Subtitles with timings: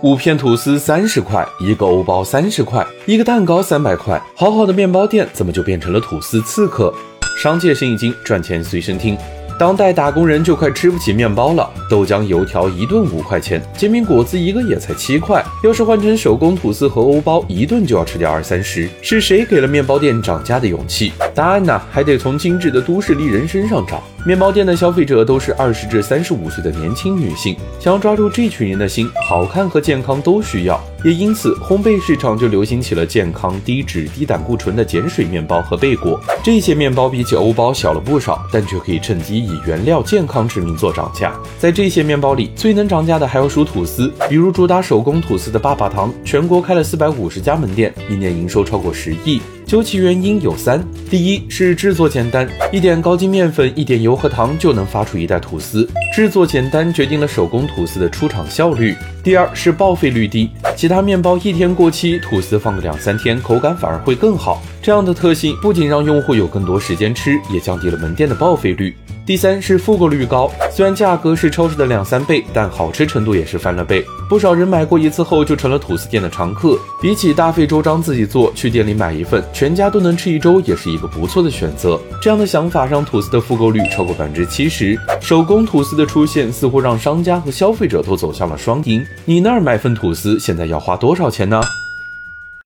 [0.00, 4.20] 五片吐司三十块，一个欧包三十块，一个蛋糕三百块。
[4.36, 6.94] 好好的面包店怎么就变成了吐司刺客？
[7.36, 9.18] 商界生意经，赚钱随身听。
[9.58, 15.44] 当代打工人就快吃不起面包了，豆浆油条一顿五块钱，煎饼果子一个也才七块。
[15.64, 18.88] 要是换成手工吐司和欧包，一顿就要吃掉二三十。
[19.02, 21.12] 是谁给了面包店涨价的勇气？
[21.38, 24.02] 答案呢，还得从精致的都市丽人身上找。
[24.26, 30.80] 面包店的消费者都是二十至三十五岁的年轻女性，想要抓住这群人的心，好看和健康都需要。
[31.04, 36.20] 也因此，烘焙市场就流行起了健康、低脂、低胆固醇的碱水面包和贝果。
[36.42, 41.32] 这些面包比起欧包小了不少，但却可以趁机以原料健康之名做涨价。
[41.56, 44.12] 在这些面包里，最能涨价的还要数吐司。
[44.28, 49.40] 比如主打手工吐司的爸爸堂，全国开了四百五十家门店，一年营收超过十亿。
[49.68, 55.86] 究其原因有三：第一是制作简单，一点高筋面粉，一点油和糖就能发出一袋吐司。
[56.10, 58.96] 制作简单决定了手工吐司的出厂效率。
[59.22, 64.62] 第二是报废率低，其他面包一天过期，吐司放个两三天，口感反而会更好。
[64.80, 68.96] 这样的特性不仅让用户有更多时间吃，也降低了门店的报废率。
[69.28, 74.02] 第三是复购率高，虽然价格是超市的两三倍，但好吃程度也是翻了倍。
[74.26, 76.78] 不少人买过一次后就成了吐司店的常客。
[76.98, 82.00] 比起大费周章自己做，去店里买一份，全家都能吃一周，也是一个不错的选择。
[82.22, 84.98] 这样的想法让吐司的复购率超过百分之七十。
[85.20, 89.04] 手工吐司的出现似乎让商家和消费者都走向了双赢。
[89.26, 91.60] 你那儿买份吐司现在要花多少钱呢？